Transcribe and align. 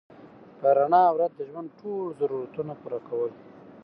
په 0.59 0.67
رڼا 0.77 1.03
ورځ 1.15 1.31
د 1.35 1.41
ژوند 1.49 1.69
ټول 1.79 2.05
ضرورتونه 2.19 2.73
پوره 2.81 2.99
کول 3.07 3.31